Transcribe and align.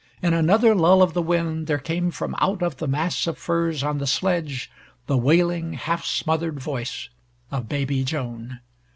In 0.23 0.33
another 0.33 0.73
lull 0.73 1.03
of 1.03 1.13
the 1.13 1.21
wind 1.21 1.67
there 1.67 1.77
came 1.77 2.09
from 2.09 2.33
out 2.39 2.63
of 2.63 2.77
the 2.77 2.87
mass 2.87 3.27
of 3.27 3.37
furs 3.37 3.83
on 3.83 3.99
the 3.99 4.07
sledge 4.07 4.71
the 5.05 5.15
wailing, 5.15 5.73
half 5.73 6.03
smothered 6.05 6.59
voice 6.59 7.09
of 7.51 7.69
baby 7.69 8.03
Joan. 8.03 8.61